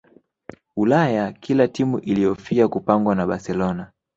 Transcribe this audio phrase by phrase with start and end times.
[0.75, 3.91] ulaya kila timu ilihofia kupangwa na barcelona